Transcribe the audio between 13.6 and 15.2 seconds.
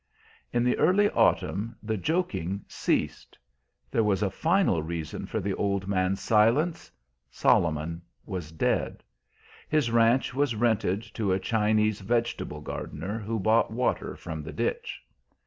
water from the ditch.